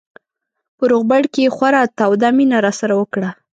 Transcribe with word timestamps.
په 0.77 0.83
روغبړ 0.91 1.21
کې 1.33 1.41
یې 1.45 1.53
خورا 1.55 1.81
توده 1.97 2.29
مینه 2.37 2.57
راسره 2.65 2.93
وکړه. 2.97 3.29